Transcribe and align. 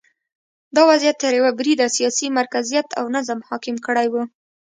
دا 0.75 0.81
وضعیت 0.91 1.17
تر 1.23 1.31
یوه 1.39 1.51
بریده 1.59 1.85
سیاسي 1.97 2.27
مرکزیت 2.39 2.87
او 2.99 3.05
نظم 3.15 3.39
حاکم 3.47 3.75
کړی 3.85 4.07
و 4.09 4.15